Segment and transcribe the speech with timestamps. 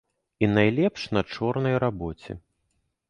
[0.43, 2.39] І найлепш на чорнай рабоце.